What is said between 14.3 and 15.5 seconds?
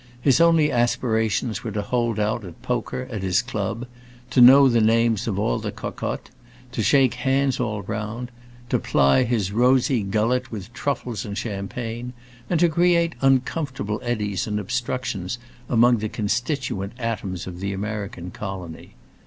and obstructions